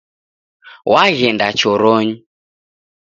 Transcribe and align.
Waghenda 0.91 1.47
choronyi 1.59 2.15